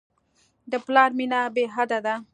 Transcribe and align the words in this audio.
د 0.71 0.73
پلار 0.85 1.09
مینه 1.17 1.39
بېحده 1.55 1.99
ده. 2.05 2.15